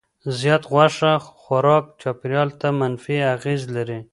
زیات 0.39 0.63
غوښه 0.71 1.11
خوراک 1.41 1.85
چاپیریال 2.01 2.49
ته 2.59 2.67
منفي 2.79 3.17
اغېز 3.35 3.61
لري. 3.75 3.99